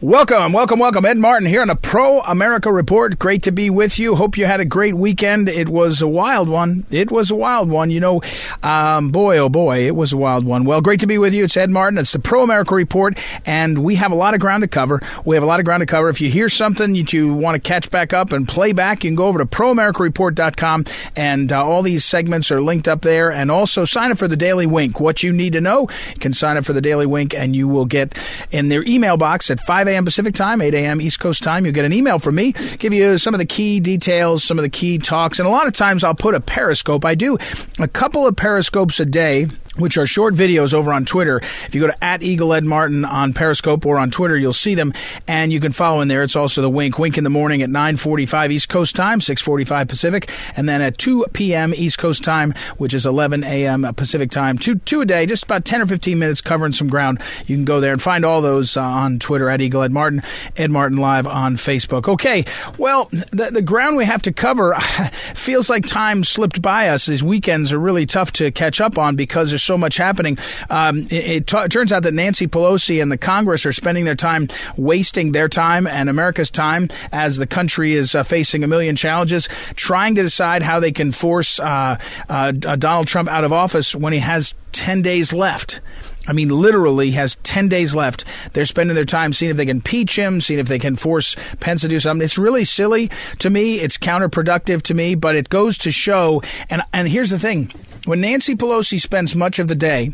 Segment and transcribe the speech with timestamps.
[0.00, 1.04] Welcome, welcome, welcome.
[1.04, 3.18] Ed Martin here on a Pro America Report.
[3.18, 4.14] Great to be with you.
[4.14, 5.48] Hope you had a great weekend.
[5.48, 6.86] It was a wild one.
[6.92, 7.90] It was a wild one.
[7.90, 8.22] You know,
[8.62, 10.62] um, boy, oh boy, it was a wild one.
[10.64, 11.42] Well, great to be with you.
[11.42, 11.98] It's Ed Martin.
[11.98, 15.02] It's the Pro America Report, and we have a lot of ground to cover.
[15.24, 16.08] We have a lot of ground to cover.
[16.08, 19.10] If you hear something that you want to catch back up and play back, you
[19.10, 20.84] can go over to proamericareport.com,
[21.16, 23.32] and uh, all these segments are linked up there.
[23.32, 25.00] And also sign up for the Daily Wink.
[25.00, 27.66] What you need to know, you can sign up for the Daily Wink, and you
[27.66, 28.16] will get
[28.52, 30.04] in their email box at 5 a.m.
[30.04, 31.00] Pacific time, 8 a.m.
[31.00, 31.64] East Coast time.
[31.64, 34.62] You'll get an email from me, give you some of the key details, some of
[34.62, 37.04] the key talks, and a lot of times I'll put a periscope.
[37.04, 37.38] I do
[37.78, 39.46] a couple of periscopes a day
[39.78, 41.38] which are short videos over on Twitter.
[41.38, 44.74] If you go to at Eagle Ed Martin on Periscope or on Twitter, you'll see
[44.74, 44.92] them,
[45.26, 46.22] and you can follow in there.
[46.22, 46.98] It's also the Wink.
[46.98, 51.26] Wink in the morning at 9:45 East Coast time, 6:45 Pacific, and then at 2
[51.32, 51.74] p.m.
[51.74, 53.86] East Coast time, which is 11 a.m.
[53.94, 54.58] Pacific time.
[54.58, 57.20] Two two a day, just about 10 or 15 minutes covering some ground.
[57.46, 60.22] You can go there and find all those uh, on Twitter at Eagle Ed Martin,
[60.56, 62.08] Ed Martin Live on Facebook.
[62.08, 62.44] Okay,
[62.78, 64.74] well, the the ground we have to cover
[65.34, 67.06] feels like time slipped by us.
[67.06, 70.38] These weekends are really tough to catch up on because there's so much happening.
[70.70, 74.16] Um, it, it, t- turns out that Nancy Pelosi and the Congress are spending their
[74.16, 78.96] time wasting their time and America's time as the country is uh, facing a million
[78.96, 79.46] challenges,
[79.76, 84.14] trying to decide how they can force uh, uh, Donald Trump out of office when
[84.14, 85.80] he has 10 days left.
[86.26, 88.24] I mean, literally has 10 days left.
[88.52, 91.34] They're spending their time seeing if they can impeach him, seeing if they can force
[91.58, 92.24] Pence to do something.
[92.24, 93.76] It's really silly to me.
[93.80, 96.42] It's counterproductive to me, but it goes to show.
[96.68, 97.72] And, and here's the thing
[98.08, 100.12] when Nancy Pelosi spends much of the day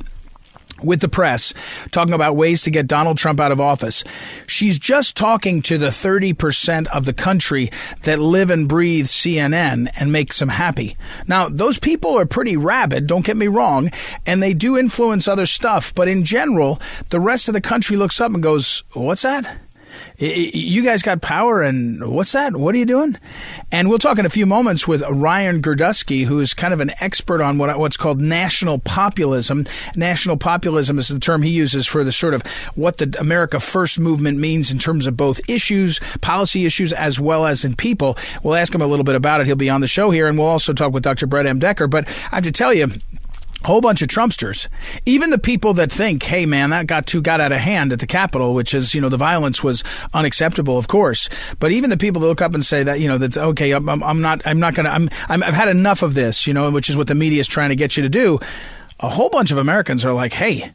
[0.83, 1.55] with the press
[1.93, 4.03] talking about ways to get Donald Trump out of office.
[4.47, 7.71] She's just talking to the 30% of the country
[8.03, 10.97] that live and breathe CNN and makes them happy.
[11.29, 13.91] Now, those people are pretty rabid, don't get me wrong,
[14.27, 18.21] and they do influence other stuff, but in general, the rest of the country looks
[18.21, 19.59] up and goes, What's that?
[20.19, 22.57] You guys got power, and what's that?
[22.57, 23.17] What are you doing?
[23.73, 26.93] And we'll talk in a few moments with Ryan Girdusky, who is kind of an
[27.01, 29.67] expert on what what's called national populism.
[29.97, 32.43] National populism is the term he uses for the sort of
[32.75, 37.47] what the America First movement means in terms of both issues, policy issues, as well
[37.47, 38.17] as in people.
[38.43, 39.47] We'll ask him a little bit about it.
[39.47, 41.27] He'll be on the show here, and we'll also talk with Dr.
[41.27, 41.59] Brett M.
[41.59, 41.87] Decker.
[41.89, 42.89] But I have to tell you,
[43.65, 44.69] whole bunch of Trumpsters.
[45.07, 48.01] Even the people that think, hey man, that got too got out of hand at
[48.01, 49.83] the Capitol, which is, you know, the violence was
[50.13, 51.29] unacceptable, of course.
[51.59, 53.89] But even the people that look up and say that, you know, that's okay, I'm,
[53.89, 56.91] I'm not, I'm not to, I'm, I'm, I've had enough of this, you know, which
[56.91, 58.39] is what the media is trying to get you to do.
[59.01, 60.73] A whole bunch of Americans are like, hey,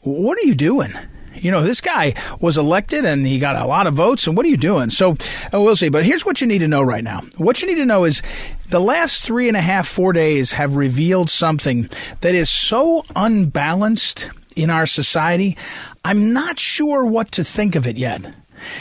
[0.00, 0.92] what are you doing?
[1.34, 4.26] You know, this guy was elected and he got a lot of votes.
[4.26, 4.90] And what are you doing?
[4.90, 5.12] So
[5.52, 5.88] uh, we'll see.
[5.88, 7.20] But here's what you need to know right now.
[7.36, 8.22] What you need to know is
[8.68, 11.88] the last three and a half, four days have revealed something
[12.20, 15.56] that is so unbalanced in our society.
[16.04, 18.22] I'm not sure what to think of it yet.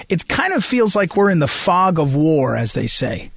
[0.10, 3.32] It kind of feels like we're in the fog of war, as they say.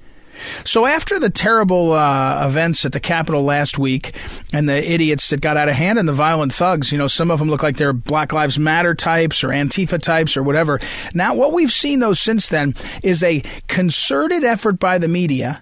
[0.65, 4.15] So after the terrible uh, events at the Capitol last week
[4.51, 7.31] and the idiots that got out of hand and the violent thugs, you know, some
[7.31, 10.79] of them look like they're Black Lives Matter types or Antifa types or whatever.
[11.13, 15.61] Now, what we've seen though since then is a concerted effort by the media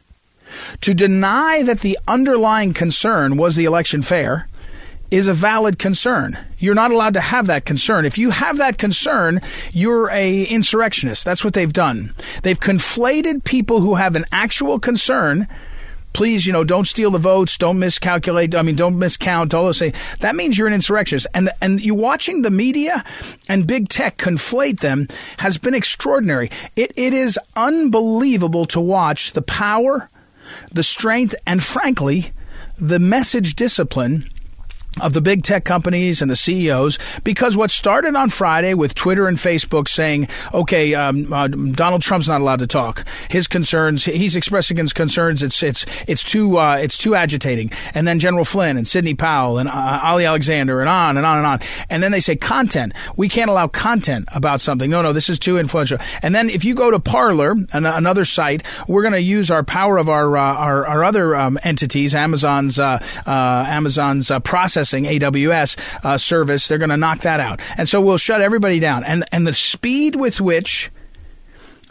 [0.81, 4.47] to deny that the underlying concern was the election fair
[5.11, 6.37] is a valid concern.
[6.57, 8.05] You're not allowed to have that concern.
[8.05, 9.41] If you have that concern,
[9.71, 11.25] you're a insurrectionist.
[11.25, 12.13] That's what they've done.
[12.43, 15.47] They've conflated people who have an actual concern
[16.13, 18.55] please, you know, don't steal the votes, don't miscalculate.
[18.55, 19.53] I mean, don't miscount.
[19.53, 19.95] All those things.
[20.19, 23.03] That means you're an insurrectionist, and and you watching the media
[23.47, 25.07] and big tech conflate them
[25.37, 26.51] has been extraordinary.
[26.75, 30.09] It it is unbelievable to watch the power,
[30.71, 32.31] the strength, and frankly,
[32.77, 34.29] the message discipline
[34.99, 39.27] of the big tech companies and the CEOs because what started on Friday with Twitter
[39.27, 43.05] and Facebook saying, okay, um, uh, Donald Trump's not allowed to talk.
[43.29, 45.43] His concerns, he's expressing his concerns.
[45.43, 47.71] It's it's it's too uh, it's too agitating.
[47.93, 51.37] And then General Flynn and Sidney Powell and uh, Ali Alexander and on and on
[51.37, 51.59] and on.
[51.89, 52.93] And then they say content.
[53.15, 54.89] We can't allow content about something.
[54.89, 55.99] No, no, this is too influential.
[56.21, 59.63] And then if you go to Parler, an- another site, we're going to use our
[59.63, 65.05] power of our uh, our, our other um, entities, Amazon's uh, uh, Amazon's process processing
[65.05, 66.67] AWS uh, service.
[66.67, 69.03] They're going to knock that out, and so we'll shut everybody down.
[69.03, 70.89] And and the speed with which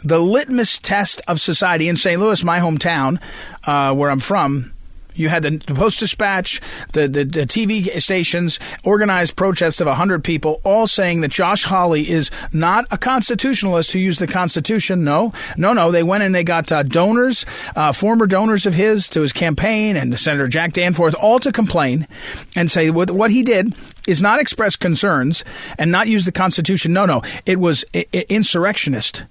[0.03, 2.19] the litmus test of society in St.
[2.19, 3.21] Louis, my hometown,
[3.65, 4.73] uh, where I'm from,
[5.15, 6.61] you had the, Post Dispatch,
[6.93, 12.09] the, the, the, TV stations, organized protests of 100 people, all saying that Josh Hawley
[12.09, 15.03] is not a constitutionalist who used the Constitution.
[15.03, 15.91] No, no, no.
[15.91, 19.95] They went and they got uh, donors, uh, former donors of his to his campaign,
[19.95, 22.07] and Senator Jack Danforth, all to complain
[22.55, 23.73] and say what, what he did
[24.07, 25.43] is not express concerns
[25.77, 26.93] and not use the Constitution.
[26.93, 27.21] No, no.
[27.45, 29.23] It was I- I- insurrectionist.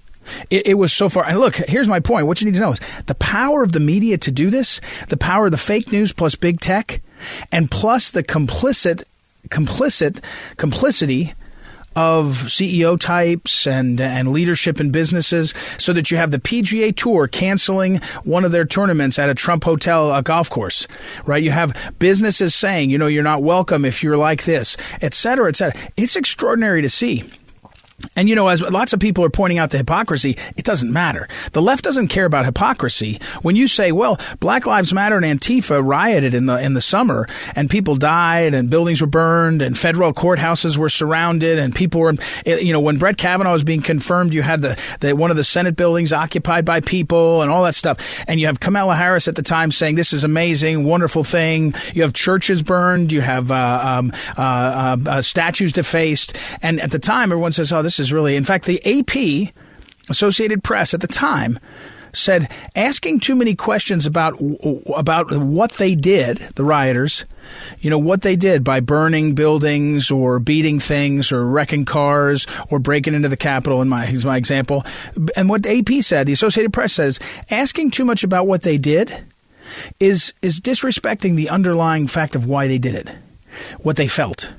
[0.49, 1.25] It, it, was so far.
[1.27, 2.27] And look, here's my point.
[2.27, 4.79] What you need to know is the power of the media to do this,
[5.09, 7.01] the power of the fake news plus big tech,
[7.51, 9.03] and plus the complicit,
[9.49, 10.21] complicit,
[10.57, 11.33] complicity
[11.95, 17.27] of CEO types and and leadership in businesses, so that you have the PGA Tour
[17.27, 20.87] canceling one of their tournaments at a Trump Hotel a golf course,
[21.25, 21.43] right?
[21.43, 25.49] You have businesses saying, you know, you're not welcome if you're like this, et cetera,
[25.49, 25.79] et cetera.
[25.97, 27.29] It's extraordinary to see.
[28.15, 31.27] And you know, as lots of people are pointing out the hypocrisy, it doesn't matter.
[31.53, 33.19] The left doesn't care about hypocrisy.
[33.41, 37.27] When you say, "Well, Black Lives Matter and Antifa rioted in the in the summer,
[37.55, 42.15] and people died, and buildings were burned, and federal courthouses were surrounded, and people were,"
[42.45, 45.37] eh, you know, when Brett Kavanaugh was being confirmed, you had the, the one of
[45.37, 47.97] the Senate buildings occupied by people, and all that stuff.
[48.27, 52.01] And you have Kamala Harris at the time saying, "This is amazing, wonderful thing." You
[52.01, 56.99] have churches burned, you have uh, um, uh, uh, uh statues defaced, and at the
[56.99, 59.53] time, everyone says, "Oh, this." This is really, in fact, the AP,
[60.09, 61.59] Associated Press at the time,
[62.13, 64.41] said asking too many questions about
[64.95, 67.25] about what they did, the rioters,
[67.81, 72.79] you know what they did by burning buildings or beating things or wrecking cars or
[72.79, 73.81] breaking into the Capitol.
[73.81, 74.85] In my is my example,
[75.35, 78.77] and what the AP said, the Associated Press says, asking too much about what they
[78.77, 79.21] did
[79.99, 83.09] is is disrespecting the underlying fact of why they did it,
[83.81, 84.53] what they felt.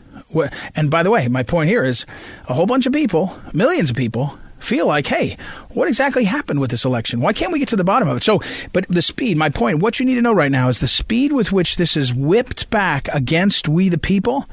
[0.75, 2.07] And by the way, my point here is
[2.49, 5.37] a whole bunch of people, millions of people, feel like, hey,
[5.71, 7.21] what exactly happened with this election?
[7.21, 8.23] Why can't we get to the bottom of it?
[8.23, 8.41] So,
[8.73, 11.33] but the speed, my point, what you need to know right now is the speed
[11.33, 14.49] with which this is whipped back against we the people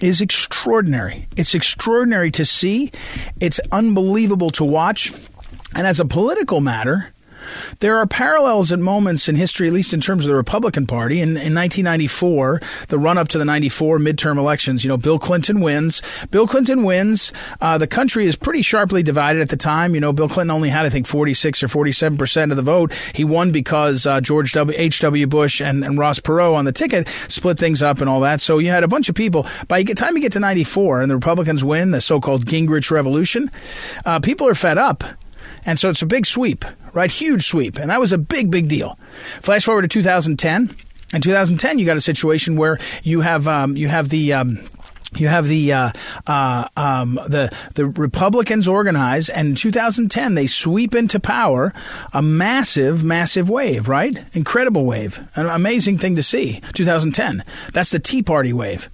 [0.00, 1.26] is extraordinary.
[1.36, 2.90] It's extraordinary to see.
[3.40, 5.12] It's unbelievable to watch.
[5.76, 7.13] And as a political matter,
[7.80, 11.20] there are parallels and moments in history, at least in terms of the Republican Party.
[11.20, 15.60] In, in 1994, the run up to the 94 midterm elections, you know, Bill Clinton
[15.60, 16.02] wins.
[16.30, 17.32] Bill Clinton wins.
[17.60, 19.94] Uh, the country is pretty sharply divided at the time.
[19.94, 22.92] You know, Bill Clinton only had, I think, 46 or 47 percent of the vote.
[23.14, 24.76] He won because uh, George W.
[24.78, 25.26] H.W.
[25.26, 28.40] Bush and, and Ross Perot on the ticket split things up and all that.
[28.40, 29.46] So you had a bunch of people.
[29.68, 33.50] By the time you get to 94 and the Republicans win, the so-called Gingrich Revolution,
[34.04, 35.04] uh, people are fed up.
[35.66, 37.10] And so it's a big sweep, right?
[37.10, 37.76] Huge sweep.
[37.76, 38.98] And that was a big, big deal.
[39.40, 40.74] Flash forward to 2010.
[41.12, 44.58] In 2010, you got a situation where you have um, you have the um,
[45.16, 45.90] you have the uh,
[46.26, 51.72] uh, um, the the Republicans organize, and in 2010 they sweep into power
[52.12, 54.24] a massive, massive wave, right?
[54.34, 56.60] Incredible wave, an amazing thing to see.
[56.72, 57.44] 2010.
[57.72, 58.90] That's the Tea Party wave.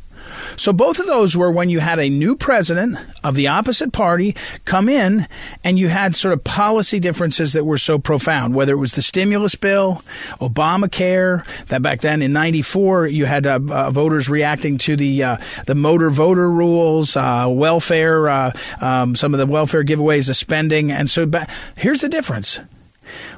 [0.56, 4.36] So both of those were when you had a new president of the opposite party
[4.64, 5.26] come in
[5.64, 9.02] and you had sort of policy differences that were so profound, whether it was the
[9.02, 10.02] stimulus bill,
[10.40, 15.36] Obamacare, that back then in 94 you had uh, uh, voters reacting to the uh,
[15.66, 20.90] the motor voter rules, uh, welfare, uh, um, some of the welfare giveaways of spending.
[20.90, 22.60] And so ba- here's the difference.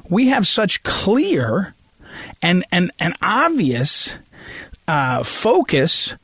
[0.09, 1.73] We have such clear
[2.41, 4.15] and, and, and obvious
[4.87, 6.15] uh, focus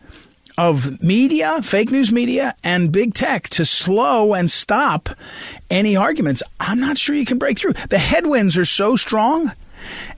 [0.59, 5.07] of media, fake news media, and big tech to slow and stop
[5.71, 7.73] any arguments, I'm not sure you can break through.
[7.87, 9.53] The headwinds are so strong.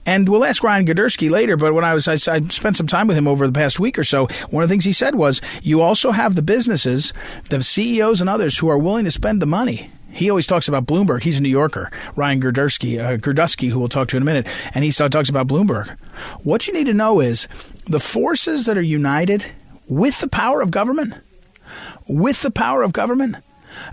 [0.04, 3.06] And we'll ask Ryan Girdusky later, but when I was, I, I, spent some time
[3.06, 5.40] with him over the past week or so, one of the things he said was,
[5.62, 7.12] you also have the businesses,
[7.48, 9.90] the CEOs and others who are willing to spend the money.
[10.10, 11.22] He always talks about Bloomberg.
[11.22, 11.88] He's a New Yorker.
[12.16, 15.46] Ryan Girdusky, uh, Girdusky, who we'll talk to in a minute, and he talks about
[15.46, 15.96] Bloomberg.
[16.42, 17.46] What you need to know is
[17.86, 19.46] the forces that are united
[19.88, 21.14] with the power of government,
[22.06, 23.36] with the power of government.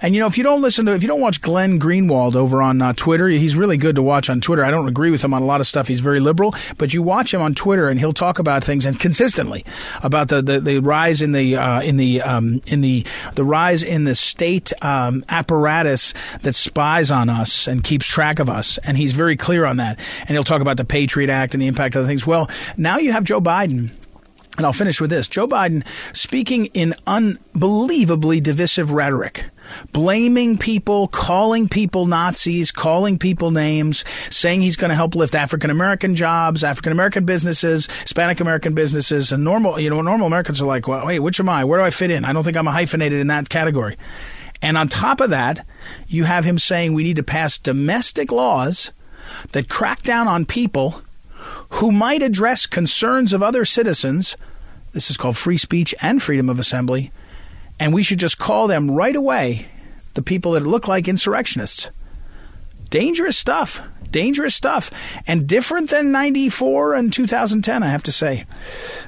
[0.02, 2.62] And you know, if you don't listen to, if you don't watch Glenn Greenwald over
[2.62, 4.64] on uh, Twitter, he's really good to watch on Twitter.
[4.64, 5.88] I don't agree with him on a lot of stuff.
[5.88, 9.00] He's very liberal, but you watch him on Twitter, and he'll talk about things and
[9.00, 9.66] consistently
[10.04, 13.06] about the the, the rise in the uh, in the um, in the
[13.36, 18.50] the rise in the state um, apparatus that spies on us and keeps track of
[18.50, 18.78] us.
[18.80, 20.00] And he's very clear on that.
[20.22, 22.26] And he'll talk about the Patriot Act and the impact of the things.
[22.26, 23.92] Well, now you have Joe Biden
[24.60, 29.46] And I'll finish with this Joe Biden speaking in unbelievably divisive rhetoric,
[29.94, 35.70] blaming people, calling people Nazis, calling people names, saying he's going to help lift African
[35.70, 39.32] American jobs, African American businesses, Hispanic American businesses.
[39.32, 41.64] And normal, you know, normal Americans are like, well, wait, which am I?
[41.64, 42.26] Where do I fit in?
[42.26, 43.96] I don't think I'm hyphenated in that category.
[44.62, 45.66] And on top of that,
[46.10, 48.92] you have him saying we need to pass domestic laws
[49.54, 51.02] that crack down on people
[51.74, 54.36] who might address concerns of other citizens.
[54.92, 57.12] This is called free speech and freedom of assembly.
[57.80, 59.68] And we should just call them right away
[60.16, 61.90] the people that look like insurrectionists.
[62.90, 63.82] Dangerous stuff.
[64.12, 64.90] Dangerous stuff.
[65.28, 68.46] And different than 94 and 2010, I have to say.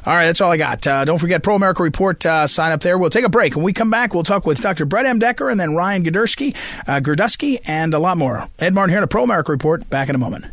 [0.05, 0.85] All right, that's all I got.
[0.85, 2.23] Uh, don't forget Pro America Report.
[2.23, 2.97] Uh, sign up there.
[2.97, 3.55] We'll take a break.
[3.55, 4.85] When we come back, we'll talk with Dr.
[4.85, 5.17] Brett M.
[5.17, 6.55] Decker and then Ryan Girdusky,
[6.87, 8.47] uh, and a lot more.
[8.59, 9.89] Ed Martin here on a Pro America Report.
[9.89, 10.45] Back in a moment.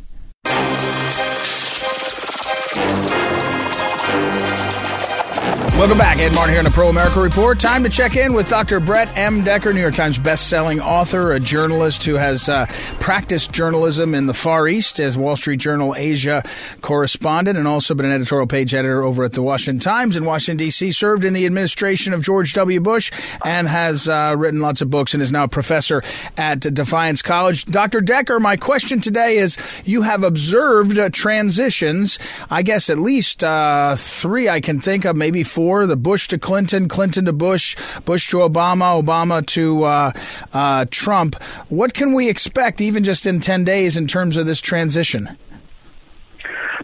[5.78, 6.18] Welcome back.
[6.18, 7.61] Ed Martin here on the Pro America Report.
[7.61, 8.80] Time to check in with Dr.
[8.80, 9.44] Brett M.
[9.44, 12.66] Decker, New York Times best-selling author, a journalist who has uh,
[12.99, 16.42] practiced journalism in the Far East as Wall Street Journal Asia
[16.80, 20.56] correspondent and also been an editorial page editor over at the Washington Times in Washington,
[20.56, 22.80] D.C., served in the administration of George W.
[22.80, 23.12] Bush
[23.44, 26.02] and has uh, written lots of books and is now a professor
[26.37, 27.64] at Defiance College.
[27.66, 28.00] Dr.
[28.00, 32.18] Decker, my question today is you have observed uh, transitions,
[32.50, 36.38] I guess at least uh, three I can think of, maybe four the Bush to
[36.38, 40.12] Clinton, Clinton to Bush, Bush to Obama, Obama to uh,
[40.52, 41.42] uh, Trump.
[41.68, 45.37] What can we expect, even just in 10 days, in terms of this transition?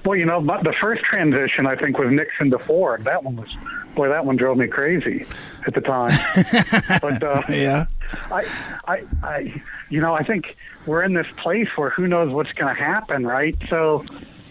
[0.04, 3.04] Well, you know, the first transition I think was Nixon to Ford.
[3.04, 3.48] That one was,
[3.94, 5.24] boy, that one drove me crazy
[5.66, 6.10] at the time.
[7.00, 7.86] but uh, yeah,
[8.30, 8.44] I,
[8.86, 12.74] I, I, you know, I think we're in this place where who knows what's going
[12.74, 13.56] to happen, right?
[13.68, 14.04] So,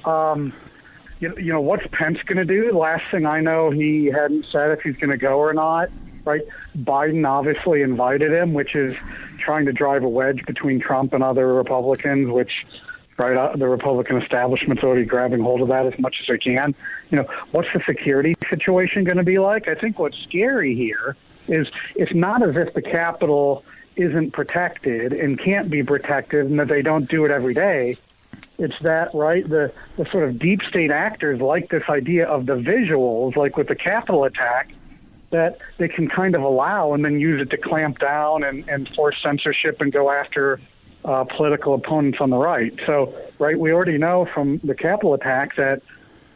[0.05, 0.53] um,
[1.23, 2.77] you, you know, what's Pence going to do?
[2.77, 5.89] Last thing I know, he hadn't said if he's going to go or not.
[6.25, 6.41] Right?
[6.77, 8.95] Biden obviously invited him, which is
[9.39, 12.65] trying to drive a wedge between Trump and other Republicans, which
[13.17, 16.73] right uh, the Republican establishment's already grabbing hold of that as much as they can.
[17.09, 19.67] You know, what's the security situation going to be like?
[19.67, 21.15] I think what's scary here
[21.47, 23.65] is it's not as if the Capitol
[23.97, 27.97] isn't protected and can't be protected and that they don't do it every day.
[28.59, 29.47] It's that, right?
[29.47, 33.67] The, the sort of deep state actors like this idea of the visuals, like with
[33.67, 34.71] the Capitol attack,
[35.31, 38.87] that they can kind of allow and then use it to clamp down and, and
[38.89, 40.59] force censorship and go after
[41.03, 42.73] uh, political opponents on the right.
[42.85, 45.81] So, right, we already know from the Capitol attack that,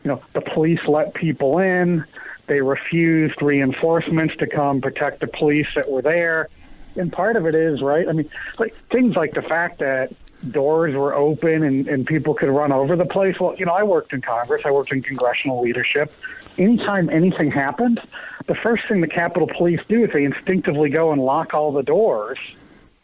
[0.04, 2.04] you know, the police let people in,
[2.48, 6.50] they refused reinforcements to come protect the police that were there.
[6.96, 10.12] And part of it is, right, I mean, like things like the fact that
[10.52, 13.40] doors were open and, and people could run over the place.
[13.40, 16.14] Well, you know, I worked in Congress, I worked in congressional leadership.
[16.58, 18.02] Anytime anything happened,
[18.48, 21.84] the first thing the Capitol Police do is they instinctively go and lock all the
[21.84, 22.38] doors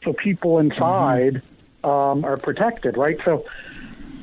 [0.03, 1.41] so people inside
[1.83, 1.89] mm-hmm.
[1.89, 3.19] um, are protected, right?
[3.23, 3.45] So,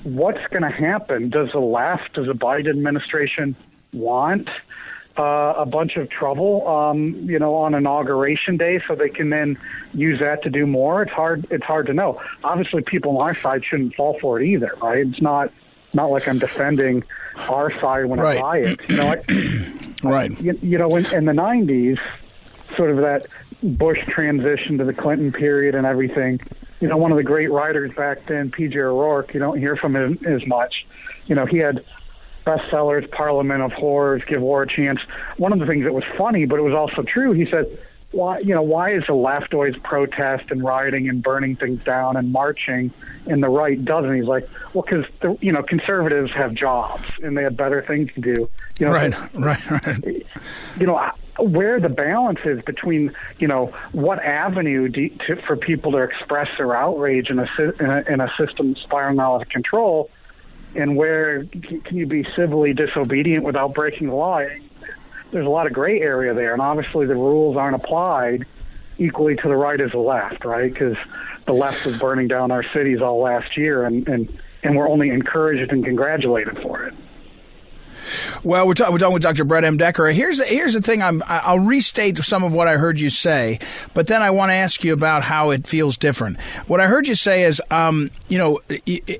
[0.03, 1.31] what's going to happen?
[1.31, 3.55] Does the left, does the Biden administration
[3.93, 4.49] want
[5.21, 9.59] uh, a bunch of trouble, um, you know, on inauguration day, so they can then
[9.93, 11.03] use that to do more.
[11.03, 11.47] It's hard.
[11.51, 12.23] It's hard to know.
[12.43, 15.07] Obviously, people on our side shouldn't fall for it either, right?
[15.07, 15.53] It's not
[15.93, 17.05] not like I'm defending
[17.51, 18.39] our side when right.
[18.39, 18.81] I buy it.
[18.89, 20.41] You know, I, right?
[20.41, 21.99] You, you know, in, in the '90s,
[22.75, 23.27] sort of that
[23.63, 26.41] Bush transition to the Clinton period and everything.
[26.81, 28.79] You know, one of the great writers back then, P.J.
[28.79, 29.35] O'Rourke.
[29.35, 30.87] You don't hear from him as much.
[31.27, 31.85] You know, he had
[32.51, 35.01] bestsellers, Parliament of Whores, Give War a Chance.
[35.37, 37.67] One of the things that was funny, but it was also true, he said,
[38.13, 42.17] why you know why is the left always protest and rioting and burning things down
[42.17, 42.91] and marching
[43.27, 44.15] and the right doesn't?
[44.15, 48.21] He's like well because you know conservatives have jobs and they have better things to
[48.21, 48.51] do.
[48.79, 50.27] You know right right right.
[50.81, 55.93] You know where the balance is between you know what avenue do, to, for people
[55.93, 60.11] to express their outrage in a, in a in a system spiraling out of control
[60.75, 64.41] and where can you be civilly disobedient without breaking the law?
[65.31, 68.47] There's a lot of gray area there, and obviously the rules aren't applied
[68.99, 70.73] equally to the right as the left, right?
[70.73, 70.97] Because
[71.47, 75.11] the left was burning down our cities all last year, and and and we're only
[75.11, 76.95] encouraged and congratulated for it.
[78.43, 79.45] Well, we're, talk- we're talking with Dr.
[79.45, 79.77] Brett M.
[79.77, 80.07] Decker.
[80.07, 81.03] Here's the, here's the thing.
[81.03, 83.59] I'm, I'll restate some of what I heard you say,
[83.93, 86.41] but then I want to ask you about how it feels different.
[86.67, 88.61] What I heard you say is, um, you know,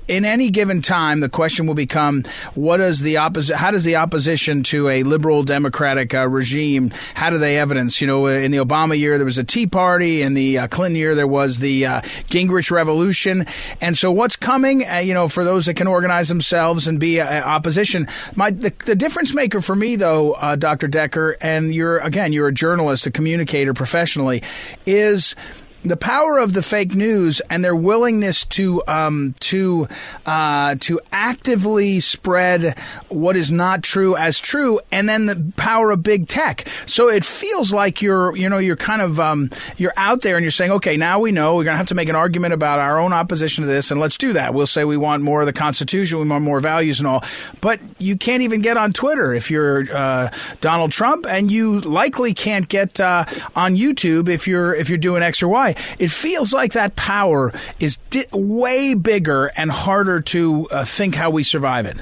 [0.07, 2.23] in any given time, the question will become,
[2.55, 3.57] what is the opposite?
[3.57, 6.91] How does the opposition to a liberal democratic uh, regime?
[7.13, 8.01] How do they evidence?
[8.01, 10.95] You know, in the Obama year there was a Tea Party, in the uh, Clinton
[10.95, 13.45] year there was the uh, Gingrich Revolution,
[13.81, 14.83] and so what's coming?
[14.89, 18.73] Uh, you know, for those that can organize themselves and be uh, opposition, my the,
[18.85, 20.87] the difference maker for me, though, uh, Dr.
[20.87, 24.43] Decker, and you're again, you're a journalist, a communicator professionally,
[24.85, 25.35] is
[25.83, 29.87] the power of the fake news and their willingness to um, to
[30.25, 32.77] uh, to actively spread
[33.09, 36.67] what is not true as true, and then the power of big tech.
[36.85, 40.43] So it feels like you're you know you're kind of um, you're out there and
[40.43, 42.79] you're saying, okay, now we know we're going to have to make an argument about
[42.79, 44.53] our own opposition to this, and let's do that.
[44.53, 47.23] We'll say we want more of the Constitution, we want more values and all,
[47.59, 52.33] but you can't even get on Twitter if you're uh, Donald Trump, and you likely
[52.33, 55.70] can't get uh, on YouTube if you're if you're doing X or Y.
[55.99, 61.29] It feels like that power is di- way bigger and harder to uh, think how
[61.29, 61.97] we survive it.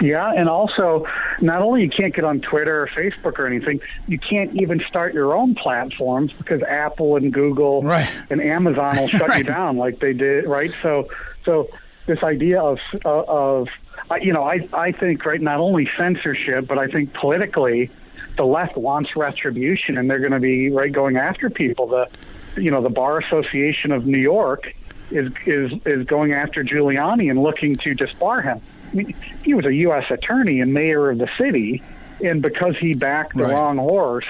[0.00, 1.06] Yeah, and also,
[1.40, 5.14] not only you can't get on Twitter or Facebook or anything, you can't even start
[5.14, 8.10] your own platforms because Apple and Google right.
[8.28, 9.38] and Amazon will shut right.
[9.38, 10.74] you down like they did, right?
[10.82, 11.08] So,
[11.44, 11.70] so
[12.06, 13.68] this idea of uh, of
[14.10, 17.90] uh, you know, I I think right not only censorship, but I think politically
[18.36, 21.86] the left wants retribution, and they're going to be right going after people.
[21.88, 22.08] The
[22.56, 24.74] you know the Bar Association of New York
[25.10, 28.60] is is is going after Giuliani and looking to disbar him.
[28.92, 30.04] I mean, he was a U.S.
[30.10, 31.82] attorney and mayor of the city,
[32.22, 33.52] and because he backed the right.
[33.52, 34.26] wrong horse,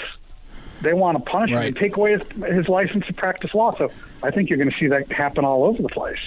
[0.82, 1.62] they want to punish right.
[1.62, 3.76] him and take away his, his license to practice law.
[3.76, 3.90] So
[4.23, 6.21] I think you're going to see that happen all over the place.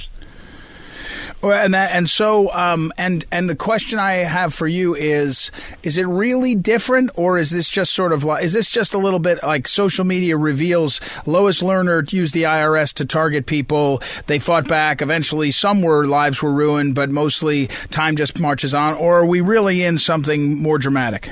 [1.51, 5.51] And that, and so, um, and and the question I have for you is:
[5.83, 8.43] Is it really different, or is this just sort of like?
[8.43, 10.99] Is this just a little bit like social media reveals?
[11.25, 14.01] Lois Lerner used the IRS to target people.
[14.27, 15.01] They fought back.
[15.01, 18.95] Eventually, some were lives were ruined, but mostly time just marches on.
[18.95, 21.31] Or are we really in something more dramatic?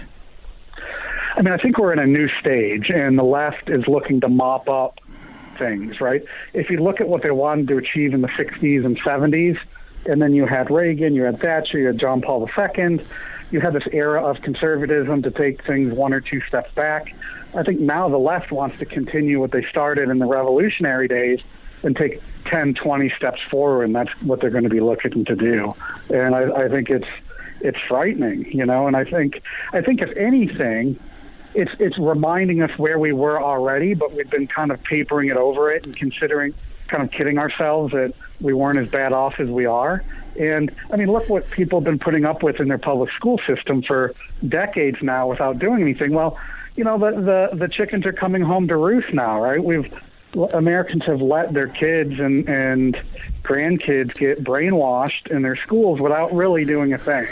[1.36, 4.30] I mean, I think we're in a new stage, and the left is looking to
[4.30, 5.00] mop up
[5.58, 6.24] things, right?
[6.54, 9.58] If you look at what they wanted to achieve in the 60s and 70s,
[10.06, 13.00] and then you had Reagan, you had Thatcher, you had John Paul II,
[13.52, 17.16] you had this era of conservatism to take things one or two steps back.
[17.56, 21.40] I think now the left wants to continue what they started in the revolutionary days
[21.84, 25.36] and take 10, 20 steps forward, and that's what they're going to be looking to
[25.36, 25.76] do.
[26.10, 27.08] And I, I think it's
[27.62, 28.88] it's frightening, you know.
[28.88, 29.42] And I think
[29.72, 31.00] I think if anything,
[31.54, 35.38] it's it's reminding us where we were already, but we've been kind of papering it
[35.38, 36.54] over it and considering,
[36.88, 38.14] kind of kidding ourselves that
[38.44, 40.04] we weren't as bad off as we are.
[40.40, 43.40] And I mean, look what people have been putting up with in their public school
[43.48, 44.14] system for
[44.48, 46.12] decades now without doing anything.
[46.12, 46.38] Well,
[46.76, 49.64] you know, the the, the chickens are coming home to roost now, right?
[49.64, 49.92] We've
[50.54, 53.00] Americans have let their kids and and
[53.44, 57.28] grandkids get brainwashed in their schools without really doing a thing.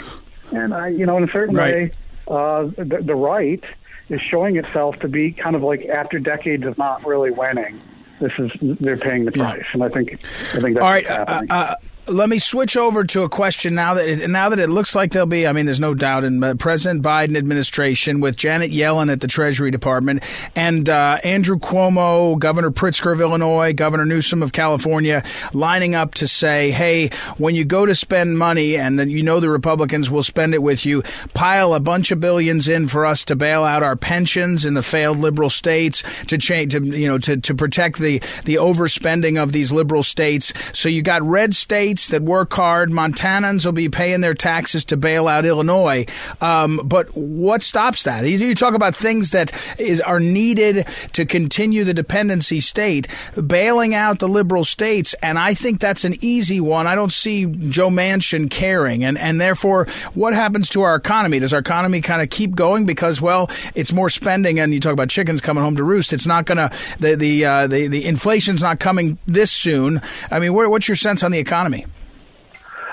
[0.52, 1.74] And I, you know, in a certain Right.
[1.74, 1.92] way,
[2.28, 3.64] uh, the, the right
[4.08, 7.80] is showing itself to be kind of like after decades of not really winning.
[8.22, 10.12] This is they're paying the price, and I think
[10.54, 11.10] I think that's All right.
[11.10, 11.74] Uh, uh,
[12.08, 15.12] let me switch over to a question now that it, now that it looks like
[15.12, 15.46] there'll be.
[15.46, 19.28] I mean, there's no doubt in the President Biden administration with Janet Yellen at the
[19.28, 20.22] Treasury Department
[20.56, 26.26] and uh, Andrew Cuomo, Governor Pritzker of Illinois, Governor Newsom of California, lining up to
[26.26, 30.24] say, "Hey, when you go to spend money, and then you know the Republicans will
[30.24, 31.02] spend it with you,
[31.34, 34.82] pile a bunch of billions in for us to bail out our pensions in the
[34.82, 39.52] failed liberal states, to change, to you know, to, to protect the the overspending of
[39.52, 40.52] these liberal states.
[40.72, 42.90] So you got red states." That work hard.
[42.90, 46.06] Montanans will be paying their taxes to bail out Illinois.
[46.40, 48.26] Um, but what stops that?
[48.26, 53.08] You, you talk about things that is are needed to continue the dependency state,
[53.46, 56.86] bailing out the liberal states, and I think that's an easy one.
[56.86, 61.38] I don't see Joe Manchin caring, and and therefore, what happens to our economy?
[61.38, 64.92] Does our economy kind of keep going because well, it's more spending, and you talk
[64.92, 66.12] about chickens coming home to roost.
[66.12, 70.00] It's not going to the the, uh, the the inflation's not coming this soon.
[70.30, 71.81] I mean, where, what's your sense on the economy?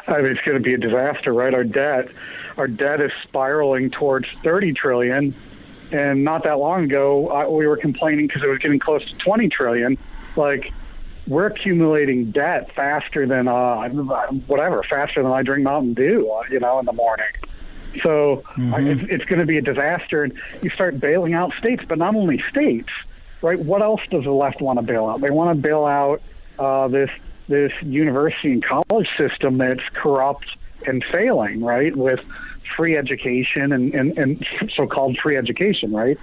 [0.10, 1.54] I mean, it's going to be a disaster, right?
[1.54, 2.10] Our debt,
[2.58, 5.34] our debt is spiraling towards 30 trillion,
[5.92, 9.16] and not that long ago, uh, we were complaining because it was getting close to
[9.18, 9.98] 20 trillion.
[10.36, 10.72] Like,
[11.28, 13.88] we're accumulating debt faster than uh,
[14.48, 17.28] whatever, faster than I drink Mountain Dew, uh, you know, in the morning.
[18.04, 18.74] So mm-hmm.
[18.74, 21.98] I, it's, it's going to be a disaster, and you start bailing out states, but
[21.98, 22.90] not only states,
[23.42, 23.60] right?
[23.60, 25.22] What else does the left want to bail out?
[25.22, 26.22] They want to bail out
[26.58, 27.10] uh, this
[27.50, 30.46] this university and college system that's corrupt
[30.86, 31.94] and failing, right?
[31.96, 32.22] With
[32.78, 36.18] free education and, and, and so-called free education, right?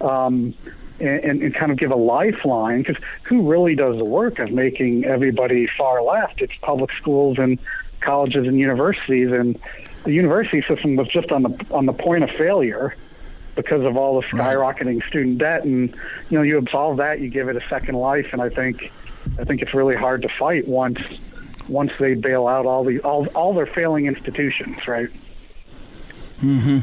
[0.00, 0.54] Um,
[1.00, 5.04] and, and kind of give a lifeline because who really does the work of making
[5.04, 6.42] everybody far left?
[6.42, 7.58] It's public schools and
[8.00, 9.58] colleges and universities, and
[10.04, 12.94] the university system was just on the on the point of failure
[13.54, 15.08] because of all the skyrocketing right.
[15.08, 15.64] student debt.
[15.64, 15.94] And
[16.30, 18.92] you know, you absolve that, you give it a second life, and I think
[19.38, 21.00] I think it's really hard to fight once
[21.68, 25.08] once they bail out all the all all their failing institutions, right?
[26.42, 26.78] Mm-hmm.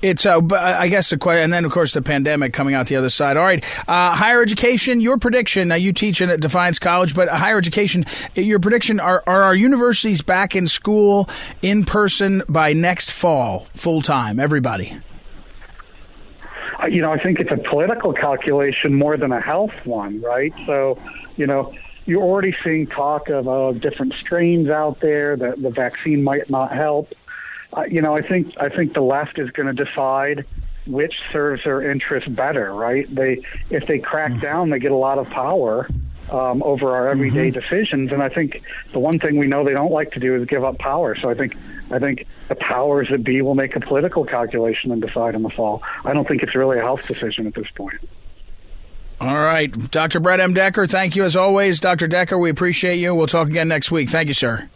[0.00, 2.96] It's, uh, I guess, the question, and then of course the pandemic coming out the
[2.96, 3.36] other side.
[3.36, 5.00] All right, uh, higher education.
[5.00, 5.68] Your prediction.
[5.68, 8.06] Now you teach at Defiance College, but higher education.
[8.34, 11.28] Your prediction: Are are our universities back in school
[11.60, 14.40] in person by next fall, full time?
[14.40, 14.96] Everybody.
[16.82, 20.54] Uh, you know, I think it's a political calculation more than a health one, right?
[20.66, 20.98] So,
[21.36, 21.74] you know,
[22.06, 27.14] you're already seeing talk of different strains out there that the vaccine might not help
[27.74, 30.44] uh, you know, I think I think the left is going to decide
[30.86, 33.12] which serves their interests better, right?
[33.12, 34.40] They if they crack mm-hmm.
[34.40, 35.88] down, they get a lot of power
[36.30, 37.60] um, over our everyday mm-hmm.
[37.60, 38.62] decisions, and I think
[38.92, 41.14] the one thing we know they don't like to do is give up power.
[41.14, 41.56] So I think
[41.90, 45.50] I think the powers that be will make a political calculation and decide in the
[45.50, 45.82] fall.
[46.04, 48.00] I don't think it's really a health decision at this point.
[49.22, 50.18] All right, Dr.
[50.18, 50.52] Brett M.
[50.52, 52.08] Decker, thank you as always, Dr.
[52.08, 52.36] Decker.
[52.36, 53.14] We appreciate you.
[53.14, 54.10] We'll talk again next week.
[54.10, 54.68] Thank you, sir.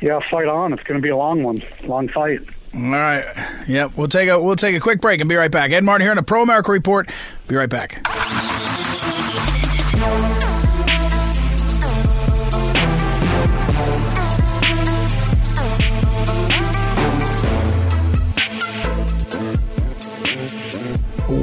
[0.00, 0.72] Yeah, fight on.
[0.72, 2.40] It's going to be a long one, long fight.
[2.72, 3.24] All right.
[3.66, 3.96] Yep.
[3.96, 5.72] We'll take a we'll take a quick break and be right back.
[5.72, 7.10] Ed Martin here on the Pro America Report.
[7.48, 8.00] Be right back.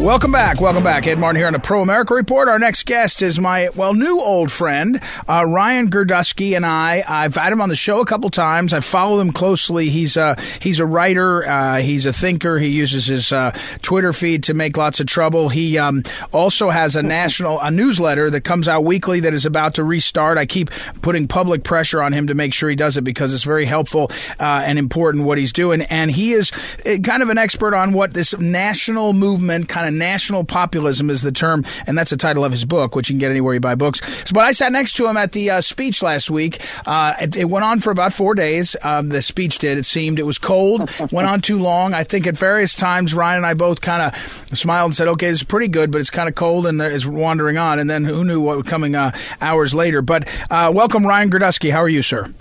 [0.05, 0.61] Welcome back.
[0.61, 1.07] Welcome back.
[1.07, 2.47] Ed Martin here on the Pro America Report.
[2.47, 7.03] Our next guest is my, well, new old friend, uh, Ryan Girdusky and I.
[7.07, 8.71] I've had him on the show a couple times.
[8.71, 9.89] I follow him closely.
[9.89, 11.43] He's a, he's a writer.
[11.43, 12.59] Uh, he's a thinker.
[12.59, 13.49] He uses his uh,
[13.81, 15.49] Twitter feed to make lots of trouble.
[15.49, 19.73] He um, also has a national, a newsletter that comes out weekly that is about
[19.73, 20.37] to restart.
[20.37, 20.69] I keep
[21.01, 24.11] putting public pressure on him to make sure he does it because it's very helpful
[24.39, 25.81] uh, and important what he's doing.
[25.81, 26.51] And he is
[26.85, 31.21] uh, kind of an expert on what this national movement kind of national populism is
[31.21, 33.60] the term, and that's the title of his book, which you can get anywhere you
[33.60, 34.01] buy books.
[34.31, 36.62] But I sat next to him at the uh, speech last week.
[36.86, 38.75] Uh, it, it, went on for about four days.
[38.84, 39.77] Um, the speech did.
[39.77, 41.93] It seemed it was cold, went on too long.
[41.93, 45.27] I think at various times Ryan and I both kind of smiled and said, "Okay,
[45.27, 48.03] this is pretty good, but it's kind of cold and it's wandering on." And then
[48.03, 50.01] who knew what was coming uh, hours later?
[50.01, 51.71] But uh, welcome, Ryan Girdusky.
[51.71, 52.34] How are you, sir?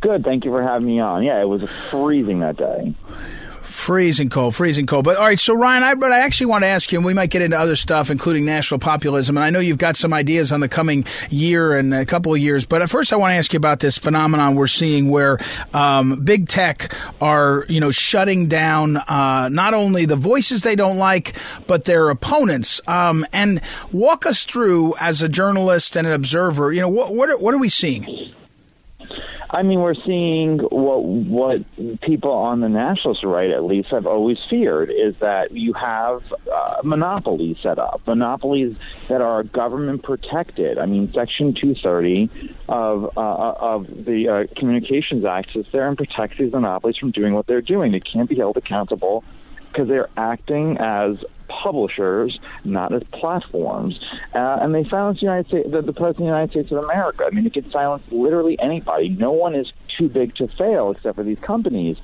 [0.00, 0.24] Good.
[0.24, 1.22] Thank you for having me on.
[1.22, 2.94] Yeah, it was freezing that day.
[3.86, 5.04] Freezing cold, freezing cold.
[5.04, 7.14] But all right, so Ryan, I, but I actually want to ask you, and we
[7.14, 9.36] might get into other stuff, including national populism.
[9.36, 12.40] And I know you've got some ideas on the coming year and a couple of
[12.40, 12.66] years.
[12.66, 15.38] But at first, I want to ask you about this phenomenon we're seeing, where
[15.72, 20.98] um, big tech are, you know, shutting down uh, not only the voices they don't
[20.98, 21.34] like,
[21.68, 22.80] but their opponents.
[22.88, 23.60] Um, and
[23.92, 27.54] walk us through, as a journalist and an observer, you know, what what are, what
[27.54, 28.34] are we seeing?
[29.48, 34.38] I mean, we're seeing what what people on the nationalist right, at least, have always
[34.50, 38.76] feared is that you have uh, monopolies set up, monopolies
[39.08, 40.78] that are government protected.
[40.78, 42.28] I mean, Section 230
[42.68, 47.32] of uh, of the uh, Communications Act is there and protects these monopolies from doing
[47.32, 47.92] what they're doing.
[47.92, 49.22] They can't be held accountable
[49.68, 54.00] because they're acting as publishers, not as platforms.
[54.34, 56.78] Uh, and they silenced the United States, the, the President of the United States of
[56.78, 57.24] America.
[57.26, 59.08] I mean, it can silence literally anybody.
[59.08, 61.96] No one is too big to fail except for these companies.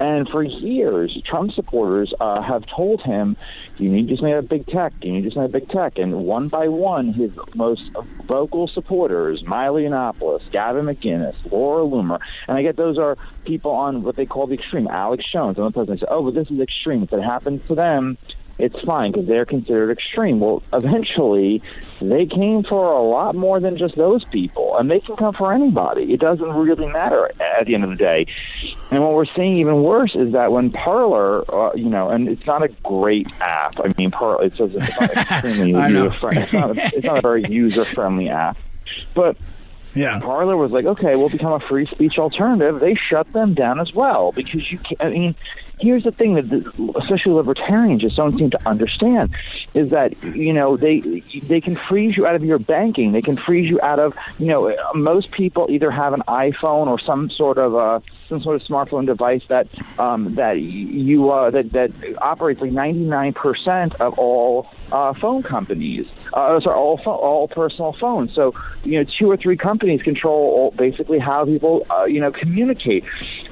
[0.00, 3.36] And for years, Trump supporters uh, have told him,
[3.78, 4.92] "You need just to have big tech.
[5.02, 7.82] You need to have big tech." And one by one, his most
[8.24, 14.02] vocal supporters, Milo Yiannopoulos, Gavin McInnes, Laura Loomer, and I get those are people on
[14.02, 14.88] what they call the extreme.
[14.88, 17.04] Alex Jones, and the president said, "Oh, but this is extreme.
[17.04, 18.18] If it happens to them,
[18.58, 20.38] it's fine because they're considered extreme.
[20.40, 21.62] Well, eventually,
[22.00, 25.52] they came for a lot more than just those people, and they can come for
[25.52, 26.12] anybody.
[26.12, 28.26] It doesn't really matter at the end of the day.
[28.90, 32.46] And what we're seeing even worse is that when Parler, uh, you know, and it's
[32.46, 33.80] not a great app.
[33.80, 36.42] I mean, Parler, it says it's not extremely user friendly.
[36.42, 38.56] It's not, a, it's not a very user friendly app,
[39.14, 39.36] but
[39.94, 40.20] yeah.
[40.20, 42.80] Parler was like, okay, we'll become a free speech alternative.
[42.80, 45.00] They shut them down as well because you can't.
[45.00, 45.34] I mean,
[45.80, 49.34] here's the thing that the, especially libertarians just don't seem to understand
[49.74, 51.00] is that you know they
[51.42, 54.46] they can freeze you out of your banking they can freeze you out of you
[54.46, 58.66] know most people either have an iphone or some sort of a some sort of
[58.66, 65.12] smartphone device that um, that you uh, that that operates like 99% of all uh,
[65.12, 66.06] phone companies.
[66.32, 68.34] Uh, sorry, all all personal phones.
[68.34, 72.32] So you know, two or three companies control all, basically how people uh, you know
[72.32, 73.04] communicate.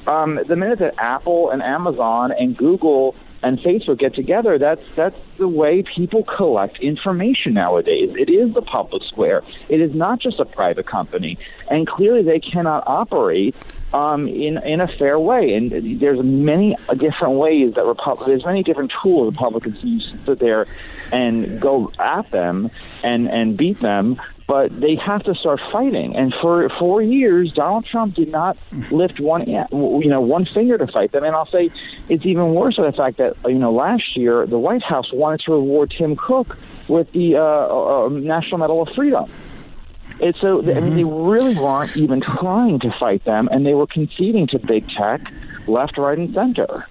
[0.06, 5.16] Um, the minute that Apple and Amazon and Google and Facebook get together, that's that's
[5.36, 8.14] the way people collect information nowadays.
[8.16, 9.42] It is the public square.
[9.68, 13.56] It is not just a private company, and clearly they cannot operate
[13.92, 15.54] um, in in a fair way.
[15.54, 20.38] And there's many different ways that Repub- there's many different tools Republicans use to sit
[20.38, 20.66] there
[21.10, 22.70] and go at them
[23.02, 24.20] and and beat them
[24.52, 26.14] but they have to start fighting.
[26.14, 28.58] And for four years, Donald Trump did not
[28.90, 31.24] lift one, you know, one finger to fight them.
[31.24, 31.70] And I'll say
[32.10, 35.40] it's even worse by the fact that you know last year the White House wanted
[35.46, 39.24] to reward Tim Cook with the uh, uh, National Medal of Freedom.
[40.20, 43.86] It's so I mean they really weren't even trying to fight them, and they were
[43.86, 45.22] conceding to big tech,
[45.66, 46.86] left, right, and center.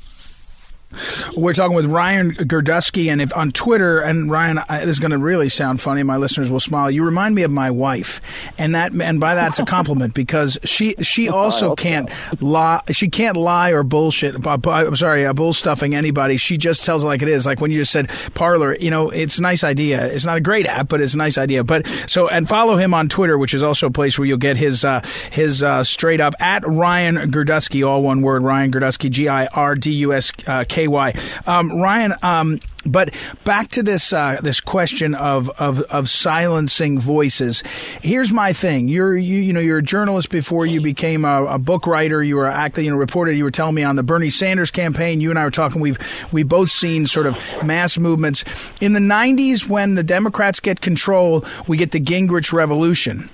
[1.35, 5.11] We're talking with Ryan Girdusky, and if on Twitter, and Ryan, I, this is going
[5.11, 6.03] to really sound funny.
[6.03, 6.91] My listeners will smile.
[6.91, 8.21] You remind me of my wife,
[8.57, 12.09] and that, and by that's a compliment because she she also can't
[12.41, 12.81] lie.
[12.91, 14.35] She can't lie or bullshit.
[14.45, 16.37] I'm sorry, uh, bull stuffing anybody.
[16.37, 17.45] She just tells it like it is.
[17.45, 20.05] Like when you just said Parler, you know, it's a nice idea.
[20.05, 21.63] It's not a great app, but it's a nice idea.
[21.63, 24.57] But so and follow him on Twitter, which is also a place where you'll get
[24.57, 25.01] his uh,
[25.31, 29.75] his uh, straight up at Ryan Girdusky, all one word, Ryan Girdusky, G I R
[29.75, 31.13] D U S K KY.
[31.47, 33.13] Um, Ryan, um, but
[33.43, 37.63] back to this uh, this question of, of of silencing voices.
[38.01, 38.87] Here's my thing.
[38.87, 42.23] You're you you know you're a journalist before you became a, a book writer.
[42.23, 43.31] You were acting you know reporter.
[43.31, 45.21] You were telling me on the Bernie Sanders campaign.
[45.21, 45.81] You and I were talking.
[45.81, 45.99] We've
[46.31, 48.43] we both seen sort of mass movements
[48.81, 51.45] in the '90s when the Democrats get control.
[51.67, 53.29] We get the Gingrich Revolution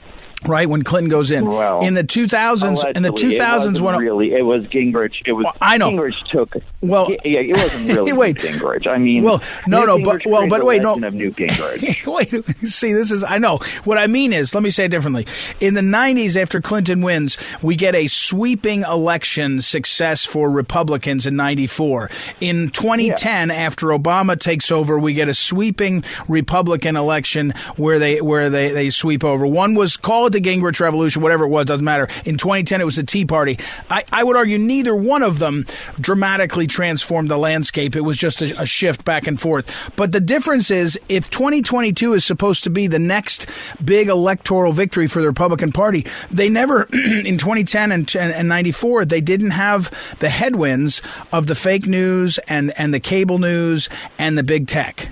[0.46, 1.46] right when Clinton goes in.
[1.46, 5.14] Well, in the 2000s, in the 2000s, when really it was Gingrich.
[5.26, 5.46] It was.
[5.46, 6.56] Well, I know Gingrich took.
[6.82, 8.88] Well, yeah, it wasn't really wait, Gingrich.
[8.88, 10.96] I mean, well, no, no, but well, but wait, no.
[10.96, 12.06] Of Newt Gingrich.
[12.34, 13.24] wait, see, this is.
[13.24, 14.54] I know what I mean is.
[14.54, 15.26] Let me say it differently.
[15.60, 21.36] In the 90s, after Clinton wins, we get a sweeping election success for Republicans in
[21.36, 22.10] '94.
[22.42, 23.56] In 2010, yeah.
[23.56, 28.90] after Obama takes over, we get a sweeping Republican election where they where they they
[28.90, 29.46] sweep over.
[29.48, 32.08] One was called the Gingrich Revolution, whatever it was, doesn't matter.
[32.26, 33.58] In 2010, it was the Tea Party.
[33.90, 35.66] I, I would argue neither one of them
[36.00, 37.96] dramatically transformed the landscape.
[37.96, 39.70] It was just a, a shift back and forth.
[39.96, 43.48] But the difference is if 2022 is supposed to be the next
[43.84, 49.06] big electoral victory for the Republican Party, they never, in 2010 and, and, and 94,
[49.06, 54.38] they didn't have the headwinds of the fake news and, and the cable news and
[54.38, 55.10] the big tech.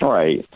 [0.00, 0.46] Right.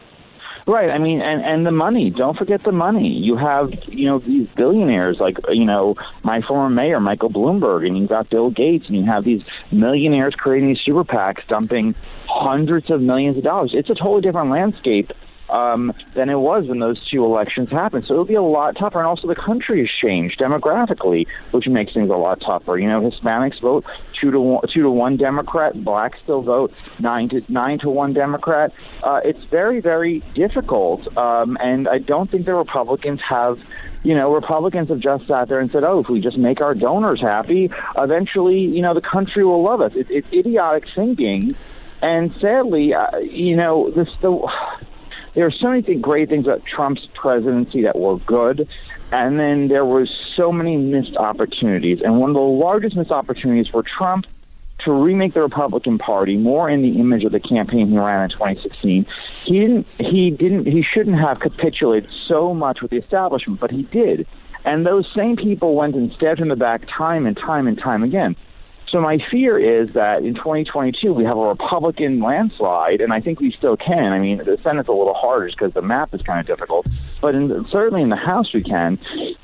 [0.71, 0.89] Right.
[0.89, 2.11] I mean, and and the money.
[2.11, 3.09] Don't forget the money.
[3.09, 7.99] You have you know these billionaires like you know my former mayor Michael Bloomberg, and
[7.99, 11.97] you've got Bill Gates, and you have these millionaires creating these super PACs, dumping
[12.29, 13.73] hundreds of millions of dollars.
[13.75, 15.13] It's a totally different landscape
[15.51, 18.05] um, than it was when those two elections happened.
[18.07, 18.99] So it'll be a lot tougher.
[18.99, 22.79] And also, the country has changed demographically, which makes things a lot tougher.
[22.79, 25.83] You know, Hispanics vote two to one, two to one Democrat.
[25.83, 28.73] Blacks still vote nine to nine to one Democrat.
[29.03, 31.17] Uh, it's very, very difficult.
[31.17, 33.59] Um, and I don't think the Republicans have
[34.03, 36.75] you know, Republicans have just sat there and said, "Oh, if we just make our
[36.75, 41.55] donors happy, eventually, you know, the country will love us." It, it's idiotic thinking,
[42.01, 44.31] and sadly, uh, you know, this the
[45.35, 48.69] there are so many great things about Trump's presidency that were good,
[49.13, 52.01] and then there were so many missed opportunities.
[52.03, 54.27] And one of the largest missed opportunities for Trump
[54.85, 58.31] to remake the Republican Party more in the image of the campaign he ran in
[58.31, 59.07] 2016.
[59.45, 59.89] He didn't.
[59.99, 60.67] He didn't.
[60.67, 64.27] He shouldn't have capitulated so much with the establishment, but he did.
[64.65, 67.79] And those same people went and stabbed him in the back time and time and
[67.79, 68.37] time again.
[68.91, 73.39] So my fear is that in 2022 we have a Republican landslide, and I think
[73.39, 74.13] we still can.
[74.13, 76.87] I mean, the Senate's a little harder because the map is kind of difficult,
[77.21, 78.99] but in, certainly in the House we can.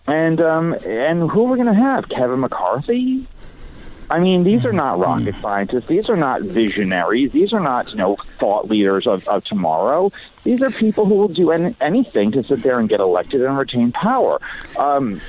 [0.09, 2.09] And um, and who are we're going to have?
[2.09, 3.27] Kevin McCarthy?
[4.09, 5.87] I mean, these are not rocket scientists.
[5.87, 7.33] These are not visionaries.
[7.33, 10.13] These are not, you know, thought leaders of, of tomorrow.
[10.45, 13.59] These are people who will do any, anything to sit there and get elected and
[13.59, 14.41] retain power.
[14.77, 15.21] Um,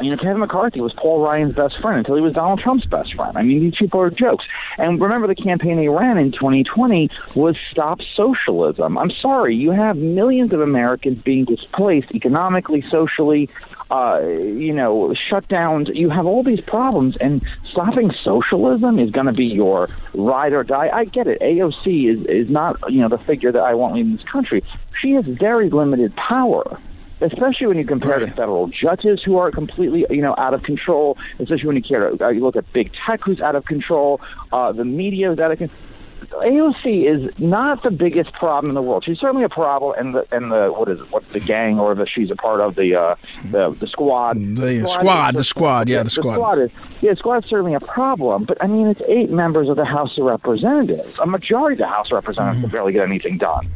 [0.00, 3.14] you know, Kevin McCarthy was Paul Ryan's best friend until he was Donald Trump's best
[3.14, 3.36] friend.
[3.36, 4.46] I mean, these people are jokes.
[4.76, 8.96] And remember, the campaign they ran in 2020 was Stop Socialism.
[8.96, 13.48] I'm sorry, you have millions of Americans being displaced economically, socially,
[13.90, 15.94] uh, you know, shutdowns.
[15.94, 20.62] You have all these problems, and stopping socialism is going to be your ride or
[20.62, 20.90] die.
[20.92, 21.40] I get it.
[21.40, 24.62] AOC is is not you know the figure that I want in this country.
[25.00, 26.78] She has very limited power
[27.20, 31.18] especially when you compare to federal judges who are completely, you know, out of control.
[31.38, 34.20] Especially when you care, uh, you look at big tech who's out of control,
[34.52, 35.78] uh, the media is out of control.
[36.26, 39.04] AOC is not the biggest problem in the world.
[39.04, 41.10] She's certainly a problem, and the and the what is it?
[41.10, 43.14] What's the gang or the she's a part of the uh,
[43.50, 44.36] the the squad.
[44.36, 46.54] The squad, squad the, the, squad, yeah, the, squad the squad.
[46.54, 48.44] squad is yeah, the squad's certainly a problem.
[48.44, 51.18] But I mean, it's eight members of the House of Representatives.
[51.18, 52.64] A majority of the House of Representatives mm-hmm.
[52.64, 53.70] can barely get anything done.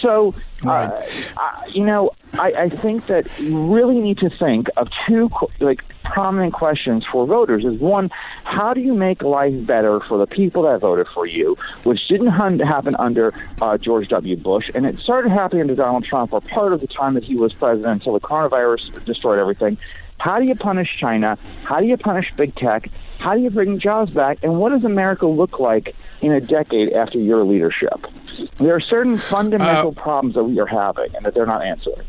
[0.00, 1.32] So, uh, right.
[1.36, 5.30] uh, you know, I, I think that you really need to think of two
[5.60, 7.64] like prominent questions for voters.
[7.64, 8.10] Is one,
[8.44, 12.28] how do you make life better for the people that voted for you, which didn't
[12.28, 14.36] happen under uh, George W.
[14.36, 17.36] Bush, and it started happening under Donald Trump for part of the time that he
[17.36, 19.78] was president until the coronavirus destroyed everything.
[20.18, 21.38] How do you punish China?
[21.64, 22.90] How do you punish big tech?
[23.18, 24.38] How do you bring jobs back?
[24.42, 28.06] And what does America look like in a decade after your leadership?
[28.58, 32.06] There are certain fundamental uh, problems that we are having and that they're not answering.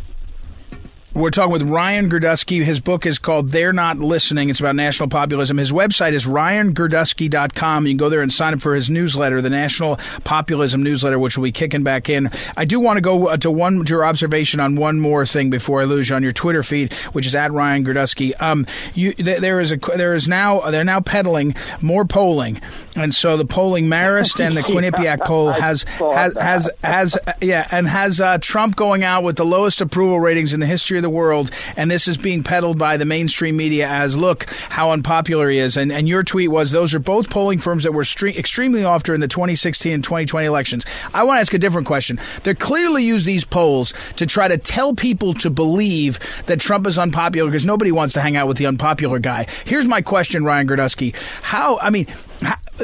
[1.17, 2.63] We're talking with Ryan Girdusky.
[2.63, 4.51] His book is called They're Not Listening.
[4.51, 5.57] It's about national populism.
[5.57, 7.87] His website is ryangirdusky.com.
[7.87, 11.35] You can go there and sign up for his newsletter, the National Populism Newsletter, which
[11.35, 12.29] will be kicking back in.
[12.55, 15.49] I do want to go uh, to one to your observation on one more thing
[15.49, 18.39] before I lose you on your Twitter feed, which is at Ryan Girdusky.
[18.39, 22.61] Um, you, there is a there is now they're now peddling more polling,
[22.95, 27.87] and so the polling Marist and the Quinnipiac poll has has, has has yeah, and
[27.87, 31.06] has uh, Trump going out with the lowest approval ratings in the history of the
[31.07, 35.49] the world, and this is being peddled by the mainstream media as look how unpopular
[35.49, 35.77] he is.
[35.77, 39.03] And, and your tweet was those are both polling firms that were stre- extremely off
[39.03, 40.85] during the 2016 and 2020 elections.
[41.13, 42.19] I want to ask a different question.
[42.43, 46.97] They clearly use these polls to try to tell people to believe that Trump is
[46.97, 49.47] unpopular because nobody wants to hang out with the unpopular guy.
[49.63, 51.15] Here's my question, Ryan Girdusky.
[51.41, 52.07] How, I mean,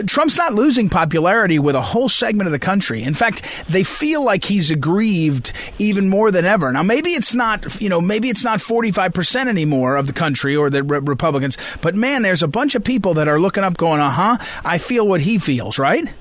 [0.08, 3.04] Trump's not losing popularity with a whole segment of the country.
[3.04, 6.72] In fact, they feel like he's aggrieved even more than ever.
[6.72, 10.70] Now, maybe it's not, you know, maybe it's not 45% anymore of the country or
[10.70, 14.00] the re- Republicans, but man, there's a bunch of people that are looking up going,
[14.00, 16.12] uh huh, I feel what he feels, right?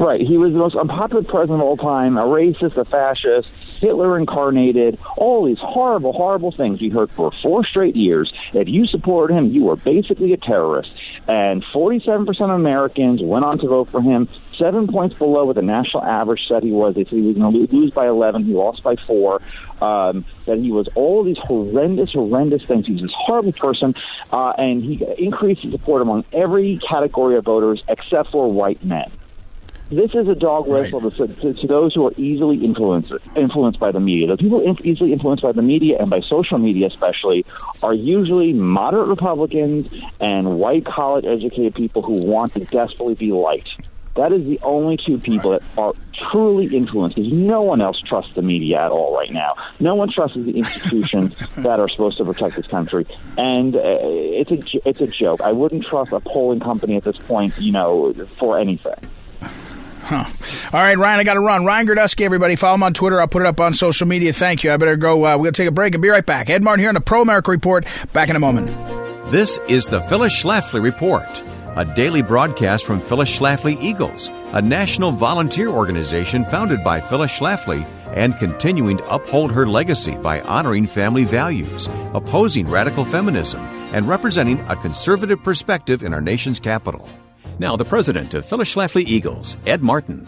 [0.00, 0.22] Right.
[0.22, 3.50] He was the most unpopular president of all time, a racist, a fascist,
[3.82, 8.32] Hitler incarnated, all these horrible, horrible things we heard for four straight years.
[8.54, 10.90] If you supported him, you were basically a terrorist.
[11.28, 15.62] And 47% of Americans went on to vote for him, seven points below what the
[15.62, 16.94] national average said he was.
[16.94, 18.46] They said he was going to lose by 11.
[18.46, 19.42] He lost by four.
[19.82, 22.86] Um, that he was all these horrendous, horrendous things.
[22.86, 23.94] He was this horrible person,
[24.32, 29.10] uh, and he increased his support among every category of voters except for white men
[29.90, 31.16] this is a dog whistle right.
[31.16, 34.28] to, to, to, those who are easily influenced influenced by the media.
[34.28, 37.44] The people in, easily influenced by the media and by social media, especially,
[37.82, 43.68] are usually moderate Republicans and white college educated people who want to desperately be liked.
[44.16, 45.94] That is the only two people that are
[46.30, 49.54] truly influenced because no one else trusts the media at all right now.
[49.78, 53.06] No one trusts the institutions that are supposed to protect this country,
[53.38, 55.40] and uh, it's a it's a joke.
[55.40, 59.10] I wouldn't trust a polling company at this point, you know, for anything.
[60.10, 60.24] Huh.
[60.72, 61.64] All right, Ryan, I got to run.
[61.64, 62.56] Ryan Girdusky, everybody.
[62.56, 63.20] Follow him on Twitter.
[63.20, 64.32] I'll put it up on social media.
[64.32, 64.72] Thank you.
[64.72, 65.24] I better go.
[65.24, 66.50] Uh, we'll take a break and be right back.
[66.50, 67.86] Ed Martin here on the Pro America Report.
[68.12, 68.70] Back in a moment.
[69.30, 71.28] This is the Phyllis Schlafly Report,
[71.76, 77.86] a daily broadcast from Phyllis Schlafly Eagles, a national volunteer organization founded by Phyllis Schlafly
[78.08, 83.60] and continuing to uphold her legacy by honoring family values, opposing radical feminism,
[83.92, 87.08] and representing a conservative perspective in our nation's capital.
[87.60, 90.26] Now, the president of Phyllis Schlafly Eagles, Ed Martin.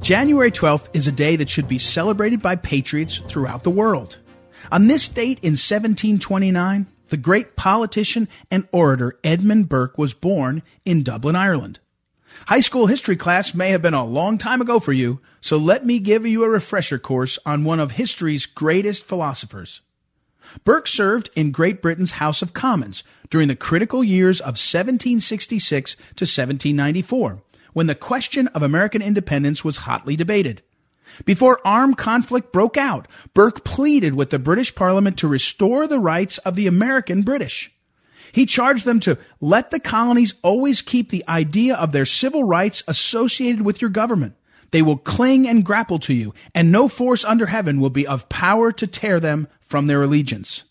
[0.00, 4.16] January 12th is a day that should be celebrated by patriots throughout the world.
[4.72, 11.02] On this date in 1729, the great politician and orator Edmund Burke was born in
[11.02, 11.80] Dublin, Ireland.
[12.46, 15.84] High school history class may have been a long time ago for you, so let
[15.84, 19.82] me give you a refresher course on one of history's greatest philosophers.
[20.64, 26.24] Burke served in Great Britain's House of Commons during the critical years of 1766 to
[26.24, 30.62] 1794, when the question of American independence was hotly debated.
[31.24, 36.38] Before armed conflict broke out, Burke pleaded with the British Parliament to restore the rights
[36.38, 37.70] of the American British.
[38.32, 42.82] He charged them to let the colonies always keep the idea of their civil rights
[42.86, 44.34] associated with your government.
[44.70, 48.28] They will cling and grapple to you, and no force under heaven will be of
[48.28, 50.64] power to tear them from their allegiance.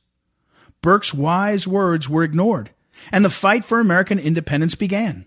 [0.81, 2.71] Burke's wise words were ignored,
[3.11, 5.25] and the fight for American independence began.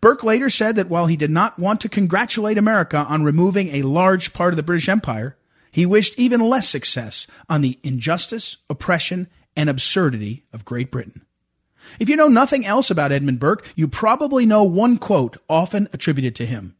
[0.00, 3.82] Burke later said that while he did not want to congratulate America on removing a
[3.82, 5.36] large part of the British Empire,
[5.70, 11.22] he wished even less success on the injustice, oppression, and absurdity of Great Britain.
[11.98, 16.34] If you know nothing else about Edmund Burke, you probably know one quote often attributed
[16.36, 16.74] to him.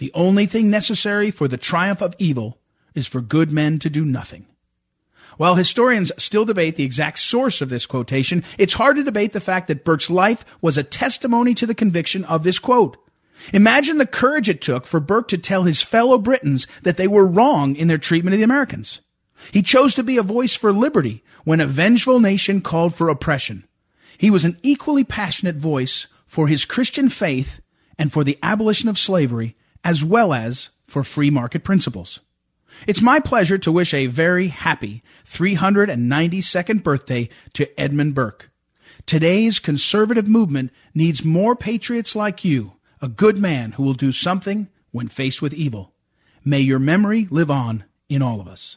[0.00, 2.58] The only thing necessary for the triumph of evil
[2.94, 4.46] is for good men to do nothing.
[5.36, 9.40] While historians still debate the exact source of this quotation, it's hard to debate the
[9.40, 12.96] fact that Burke's life was a testimony to the conviction of this quote.
[13.52, 17.26] Imagine the courage it took for Burke to tell his fellow Britons that they were
[17.26, 19.02] wrong in their treatment of the Americans.
[19.52, 23.66] He chose to be a voice for liberty when a vengeful nation called for oppression.
[24.16, 27.60] He was an equally passionate voice for his Christian faith
[27.98, 32.20] and for the abolition of slavery as well as for free market principles.
[32.86, 38.50] It's my pleasure to wish a very happy 392nd birthday to Edmund Burke.
[39.06, 44.68] Today's conservative movement needs more patriots like you, a good man who will do something
[44.92, 45.92] when faced with evil.
[46.44, 48.76] May your memory live on in all of us.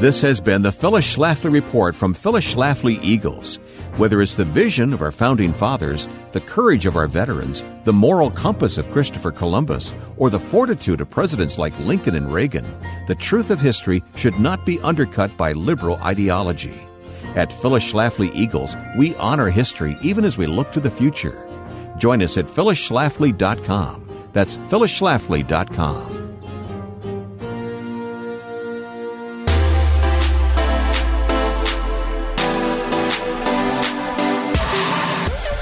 [0.00, 3.58] This has been the Phyllis Schlafly Report from Phyllis Schlafly Eagles.
[3.98, 8.30] Whether it's the vision of our founding fathers, the courage of our veterans, the moral
[8.30, 12.64] compass of Christopher Columbus, or the fortitude of presidents like Lincoln and Reagan,
[13.06, 16.80] the truth of history should not be undercut by liberal ideology.
[17.36, 21.46] At Phyllis Schlafly Eagles, we honor history even as we look to the future.
[21.98, 24.06] Join us at phyllisschlafly.com.
[24.32, 26.21] That's phyllisschlafly.com.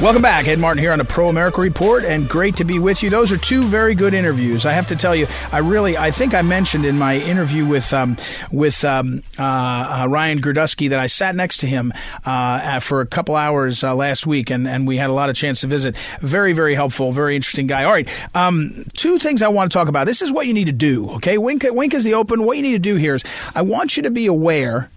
[0.01, 0.48] Welcome back.
[0.48, 3.11] Ed Martin here on the Pro America Report, and great to be with you.
[3.11, 4.64] Those are two very good interviews.
[4.64, 7.92] I have to tell you, I really, I think I mentioned in my interview with
[7.92, 8.16] um,
[8.51, 11.92] with um, uh, uh, Ryan Girdusky that I sat next to him
[12.24, 15.36] uh, for a couple hours uh, last week, and, and we had a lot of
[15.36, 15.98] chance to visit.
[16.22, 17.84] Very, very helpful, very interesting guy.
[17.84, 20.07] All right, um, two things I want to talk about.
[20.07, 21.11] This is what you need to do.
[21.16, 22.46] Okay, wink, wink is the open.
[22.46, 23.24] What you need to do here is,
[23.55, 24.88] I want you to be aware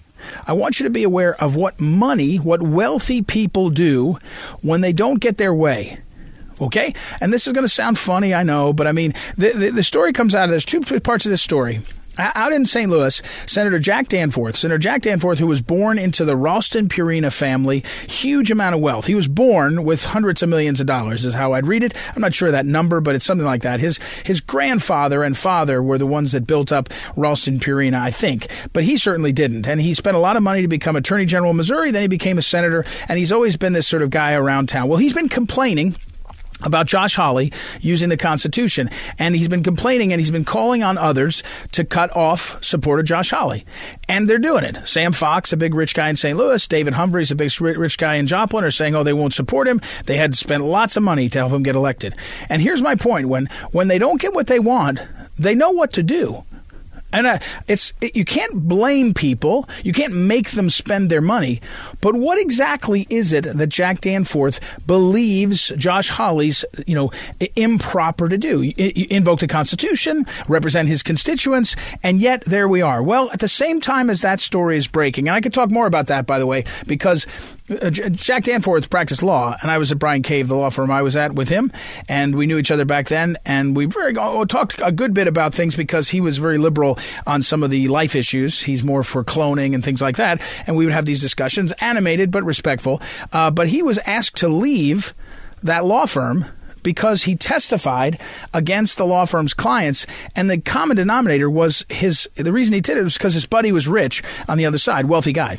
[0.47, 4.17] I want you to be aware of what money, what wealthy people do
[4.61, 5.99] when they don't get their way.
[6.61, 6.93] Okay?
[7.19, 9.83] And this is going to sound funny, I know, but I mean, the, the, the
[9.83, 11.81] story comes out of there's two parts of this story.
[12.17, 12.89] Out in St.
[12.89, 17.83] Louis, Senator Jack Danforth, Senator Jack Danforth, who was born into the Ralston Purina family,
[18.07, 19.05] huge amount of wealth.
[19.05, 21.95] He was born with hundreds of millions of dollars, is how I'd read it.
[22.15, 23.79] I'm not sure that number, but it's something like that.
[23.79, 28.47] His his grandfather and father were the ones that built up Ralston Purina, I think,
[28.73, 29.67] but he certainly didn't.
[29.67, 31.91] And he spent a lot of money to become Attorney General of Missouri.
[31.91, 34.87] Then he became a senator, and he's always been this sort of guy around town.
[34.87, 35.95] Well, he's been complaining
[36.61, 37.51] about Josh Hawley
[37.81, 38.89] using the Constitution.
[39.19, 41.43] And he's been complaining and he's been calling on others
[41.73, 43.65] to cut off support of Josh Hawley.
[44.07, 44.87] And they're doing it.
[44.87, 46.37] Sam Fox, a big rich guy in St.
[46.37, 49.67] Louis, David Humphreys, a big rich guy in Joplin, are saying, oh, they won't support
[49.67, 49.81] him.
[50.05, 52.15] They had spent lots of money to help him get elected.
[52.49, 54.99] And here's my point when, when they don't get what they want,
[55.37, 56.43] they know what to do.
[57.13, 59.69] And uh, it's it, you can't blame people.
[59.83, 61.61] You can't make them spend their money.
[62.01, 67.11] But what exactly is it that Jack Danforth believes Josh Hawley's you know
[67.55, 68.71] improper to do?
[68.77, 73.01] invoke the Constitution, represent his constituents, and yet there we are.
[73.03, 75.85] Well, at the same time as that story is breaking, and I could talk more
[75.85, 77.25] about that by the way, because
[77.69, 81.01] uh, Jack Danforth practiced law, and I was at Bryan Cave, the law firm I
[81.01, 81.71] was at with him,
[82.09, 85.27] and we knew each other back then, and we very oh, talked a good bit
[85.27, 88.61] about things because he was very liberal on some of the life issues.
[88.61, 92.31] He's more for cloning and things like that, and we would have these discussions, animated
[92.31, 93.01] but respectful.
[93.31, 95.13] Uh, but he was asked to leave
[95.61, 96.45] that law firm
[96.83, 98.19] because he testified
[98.53, 100.05] against the law firm's clients,
[100.35, 102.29] and the common denominator was his.
[102.35, 105.05] The reason he did it was because his buddy was rich on the other side,
[105.05, 105.57] wealthy guy.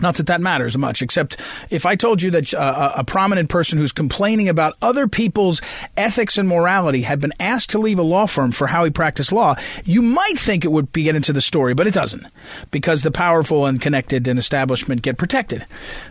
[0.00, 1.36] Not that that matters much, except
[1.70, 5.60] if I told you that uh, a prominent person who's complaining about other people's
[5.96, 9.32] ethics and morality had been asked to leave a law firm for how he practiced
[9.32, 12.26] law, you might think it would be get into the story, but it doesn't,
[12.70, 15.66] because the powerful and connected and establishment get protected.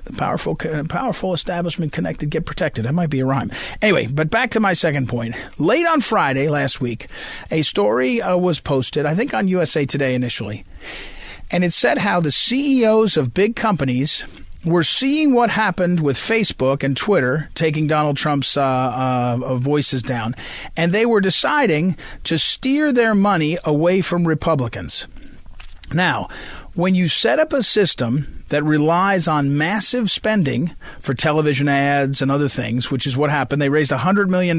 [0.06, 2.86] The powerful, powerful establishment connected get protected.
[2.86, 3.52] That might be a rhyme.
[3.82, 5.36] Anyway, but back to my second point.
[5.60, 7.08] Late on Friday last week,
[7.52, 10.66] a story uh, was posted, I think on USA Today initially
[11.52, 14.26] and it said how the CEOs of big companies
[14.66, 20.36] were seeing what happened with Facebook and Twitter taking Donald Trump's uh, uh, voices down,
[20.76, 21.96] and they were deciding
[22.26, 25.08] to steer their money away from Republicans.
[25.94, 26.28] Now,
[26.74, 32.32] when you set up a system that relies on massive spending for television ads and
[32.32, 33.62] other things, which is what happened.
[33.62, 34.58] They raised $100 million,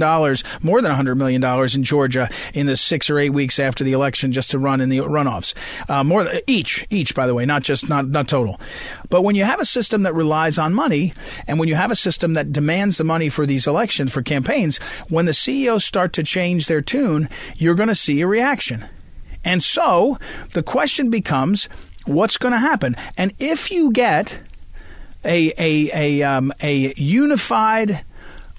[0.62, 1.42] more than $100 million
[1.74, 4.88] in Georgia in the six or eight weeks after the election just to run in
[4.88, 5.54] the runoffs.
[5.88, 8.60] Uh, more each, each, by the way, not just, not, not total.
[9.08, 11.12] But when you have a system that relies on money
[11.46, 14.78] and when you have a system that demands the money for these elections, for campaigns,
[15.08, 18.84] when the CEOs start to change their tune, you're going to see a reaction.
[19.44, 20.18] And so
[20.52, 21.68] the question becomes
[22.08, 22.96] what's going to happen.
[23.16, 24.40] And if you get
[25.24, 28.04] a a a um, a unified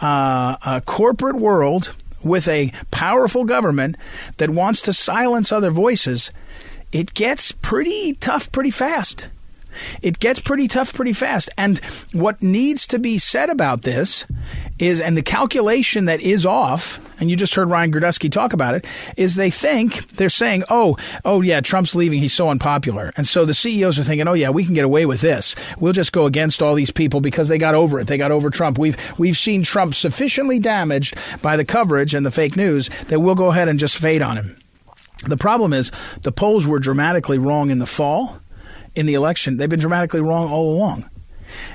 [0.02, 3.96] uh, a corporate world with a powerful government
[4.38, 6.32] that wants to silence other voices,
[6.92, 9.28] it gets pretty tough pretty fast.
[10.02, 11.50] It gets pretty tough pretty fast.
[11.58, 11.80] And
[12.14, 14.26] what needs to be said about this
[14.80, 18.76] is, and the calculation that is off, and you just heard Ryan Girdusky talk about
[18.76, 22.20] it, is they think they're saying, oh, oh yeah, Trump's leaving.
[22.20, 23.12] He's so unpopular.
[23.18, 25.56] And so the CEOs are thinking, oh yeah, we can get away with this.
[25.80, 28.08] We'll just go against all these people because they got over it.
[28.08, 28.78] They got over Trump.
[28.78, 33.36] We've, we've seen Trump sufficiently damaged by the coverage and the fake news that we'll
[33.36, 34.58] go ahead and just fade on him.
[35.28, 35.92] The problem is
[36.22, 38.40] the polls were dramatically wrong in the fall
[38.96, 39.58] in the election.
[39.58, 41.10] They've been dramatically wrong all along.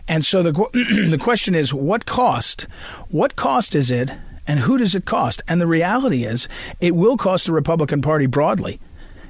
[0.09, 0.53] And so the
[1.11, 2.63] the question is what cost?
[3.09, 4.11] What cost is it
[4.47, 5.43] and who does it cost?
[5.49, 6.49] And the reality is
[6.81, 8.81] it will cost the Republican Party broadly.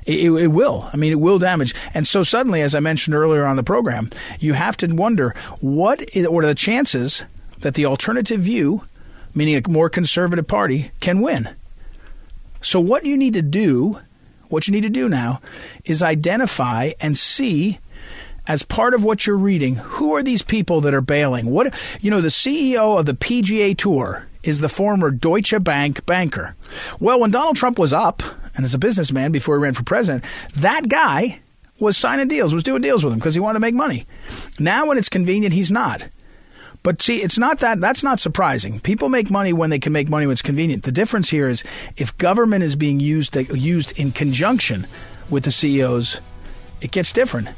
[0.07, 0.91] It, it, will.
[0.93, 1.75] I mean, it will damage.
[1.95, 6.03] And so suddenly, as I mentioned earlier on the program, you have to wonder what
[6.15, 7.23] is, what are the chances
[7.61, 8.85] that the alternative view,
[9.35, 11.49] meaning a more conservative party, can win.
[12.61, 13.99] So what you need to do,
[14.49, 15.41] what you need to do now,
[15.85, 17.79] is identify and see
[18.47, 21.47] as part of what you're reading, who are these people that are bailing?
[21.47, 26.55] What you know, the CEO of the PGA Tour is the former Deutsche Bank banker.
[27.01, 28.23] Well, when Donald Trump was up
[28.55, 30.25] and as a businessman before he ran for president,
[30.55, 31.41] that guy
[31.81, 34.07] was signing deals, was doing deals with him because he wanted to make money.
[34.59, 36.05] Now, when it's convenient, he's not.
[36.85, 38.79] But see, it's not that that's not surprising.
[38.79, 40.83] People make money when they can make money when it's convenient.
[40.83, 41.65] The difference here is
[41.97, 44.87] if government is being used uh, used in conjunction
[45.31, 46.21] with the CEOs,
[46.83, 47.49] it gets different.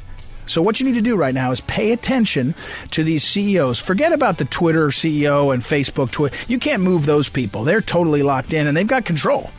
[0.45, 2.55] So what you need to do right now is pay attention
[2.91, 3.81] to these CEOs.
[3.81, 6.37] Forget about the Twitter CEO and Facebook Twitter.
[6.47, 7.65] You can't move those people.
[7.65, 9.51] They're totally locked in and they've got control.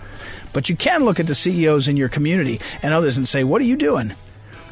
[0.55, 3.61] But you can look at the CEOs in your community and others and say, "What
[3.61, 4.14] are you doing?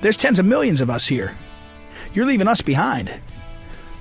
[0.00, 1.36] There's tens of millions of us here.
[2.14, 3.10] You're leaving us behind."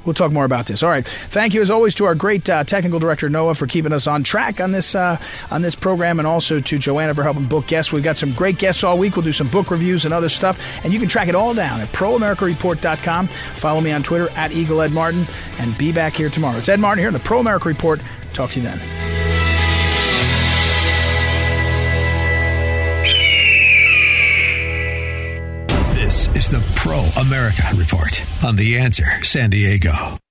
[0.05, 0.83] We'll talk more about this.
[0.83, 1.05] All right.
[1.05, 4.23] Thank you as always to our great uh, technical director Noah for keeping us on
[4.23, 5.19] track on this uh,
[5.51, 7.91] on this program, and also to Joanna for helping book guests.
[7.91, 9.15] We've got some great guests all week.
[9.15, 11.81] We'll do some book reviews and other stuff, and you can track it all down
[11.81, 13.27] at ProAmericaReport.com.
[13.27, 15.25] Follow me on Twitter at Eagle Ed Martin,
[15.59, 16.57] and be back here tomorrow.
[16.57, 18.01] It's Ed Martin here in the Pro America Report.
[18.33, 19.34] Talk to you then.
[26.55, 30.24] The Pro America Report on The Answer San Diego.